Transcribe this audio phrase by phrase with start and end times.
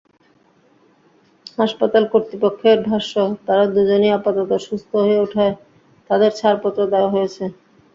[1.57, 3.13] হাসপাতাল কর্তৃপক্ষের ভাষ্য,
[3.45, 5.53] তাঁরা দুজনই আপাতত সুস্থ হয়ে ওঠায়
[6.09, 7.43] তাঁদের ছাড়পত্র দেওয়া হয়েছে।